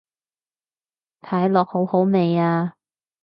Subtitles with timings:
[1.21, 2.73] 睇落好好味啊